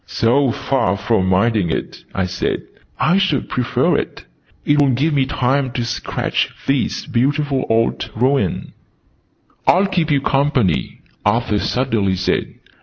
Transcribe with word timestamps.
"So 0.07 0.49
far 0.51 0.97
from 0.97 1.27
minding 1.29 1.69
it," 1.69 2.05
I 2.15 2.25
said, 2.25 2.63
"I 2.99 3.19
should 3.19 3.49
prefer 3.49 3.95
it. 3.97 4.25
It 4.65 4.81
will 4.81 4.89
give 4.89 5.13
me 5.13 5.27
time 5.27 5.69
to 5.73 5.85
sketch 5.85 6.49
this 6.65 7.05
beautiful 7.05 7.67
old 7.69 8.09
ruin." 8.15 8.73
"I'll 9.67 9.85
keep 9.85 10.09
you 10.09 10.19
company," 10.19 11.01
Arthur 11.23 11.59
suddenly 11.59 12.15
said. 12.15 12.55